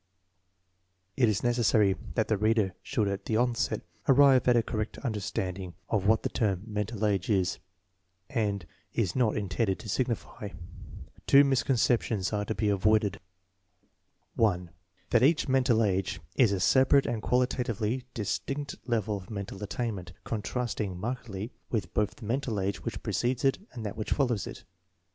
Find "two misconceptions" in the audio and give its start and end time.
11.27-12.33